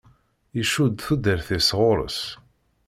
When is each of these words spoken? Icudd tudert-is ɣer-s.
Icudd 0.61 0.95
tudert-is 1.05 1.69
ɣer-s. 1.77 2.19